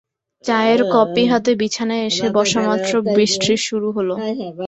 [0.43, 4.09] চায়ের কপি হাতে বিছানায় এসে বসামাত্র বৃষ্টি শুরু হল।